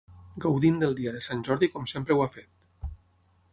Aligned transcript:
Gaudint 0.45 0.79
del 0.83 0.95
dia 0.99 1.13
de 1.17 1.21
Sant 1.27 1.45
Jordi 1.49 1.71
com 1.75 1.87
sempre 1.93 2.17
ho 2.19 2.25
ha 2.25 2.29
fet. 2.39 2.91